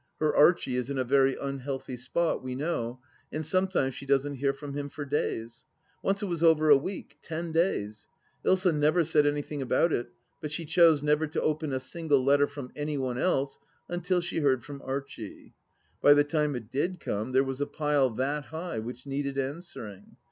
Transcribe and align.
Her 0.19 0.35
Archie 0.35 0.77
is 0.77 0.89
in 0.89 0.97
a 0.97 1.03
very 1.03 1.35
unhealthy 1.35 1.95
spot, 1.95 2.41
we 2.41 2.55
know, 2.55 2.99
and 3.31 3.45
some 3.45 3.67
times 3.67 3.93
she 3.93 4.07
doesn't 4.07 4.37
hear 4.37 4.51
from 4.51 4.73
him 4.73 4.89
for 4.89 5.05
days! 5.05 5.67
Once 6.01 6.23
it 6.23 6.25
was 6.25 6.41
over 6.41 6.71
a 6.71 6.75
week— 6.75 7.19
ten 7.21 7.51
days. 7.51 8.07
Ilsa 8.43 8.73
never 8.75 9.03
said 9.03 9.27
anything 9.27 9.61
about 9.61 9.93
it, 9.93 10.09
but 10.41 10.51
she 10.51 10.65
chose 10.65 11.03
never 11.03 11.27
to 11.27 11.41
open 11.43 11.71
a 11.71 11.79
single 11.79 12.23
letter 12.23 12.47
from 12.47 12.71
any 12.75 12.97
one 12.97 13.19
else 13.19 13.59
until 13.89 14.21
she 14.21 14.39
heard 14.39 14.63
from 14.63 14.81
Archie. 14.83 15.53
By 16.01 16.15
the 16.15 16.23
time 16.23 16.55
it 16.55 16.71
did 16.71 16.99
come, 16.99 17.31
there 17.31 17.43
was 17.43 17.61
a 17.61 17.67
pile 17.67 18.09
that 18.09 18.45
high 18.45 18.79
which 18.79 19.05
needed 19.05 19.37
answering. 19.37 20.17